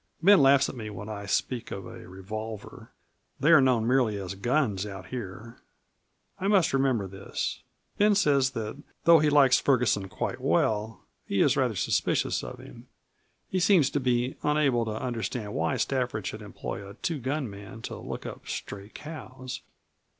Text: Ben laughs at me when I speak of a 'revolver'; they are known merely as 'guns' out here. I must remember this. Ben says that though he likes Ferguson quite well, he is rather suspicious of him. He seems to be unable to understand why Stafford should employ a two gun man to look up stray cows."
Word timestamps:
Ben 0.23 0.41
laughs 0.41 0.67
at 0.67 0.73
me 0.73 0.89
when 0.89 1.09
I 1.09 1.27
speak 1.27 1.69
of 1.69 1.85
a 1.85 2.07
'revolver'; 2.07 2.89
they 3.39 3.51
are 3.51 3.61
known 3.61 3.85
merely 3.85 4.17
as 4.17 4.33
'guns' 4.33 4.83
out 4.83 5.09
here. 5.09 5.61
I 6.39 6.47
must 6.47 6.73
remember 6.73 7.05
this. 7.05 7.61
Ben 7.99 8.15
says 8.15 8.49
that 8.57 8.81
though 9.03 9.19
he 9.19 9.29
likes 9.29 9.59
Ferguson 9.59 10.09
quite 10.09 10.41
well, 10.41 11.03
he 11.27 11.39
is 11.39 11.55
rather 11.55 11.75
suspicious 11.75 12.43
of 12.43 12.57
him. 12.57 12.87
He 13.47 13.59
seems 13.59 13.91
to 13.91 13.99
be 13.99 14.37
unable 14.41 14.85
to 14.85 14.99
understand 14.99 15.53
why 15.53 15.77
Stafford 15.77 16.25
should 16.25 16.41
employ 16.41 16.83
a 16.83 16.95
two 16.95 17.19
gun 17.19 17.47
man 17.47 17.83
to 17.83 17.95
look 17.95 18.25
up 18.25 18.47
stray 18.47 18.89
cows." 18.89 19.61